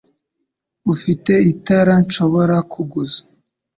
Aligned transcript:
Ufite 0.93 1.33
itara 1.51 1.93
nshobora 2.03 2.57
kuguza? 2.71 3.21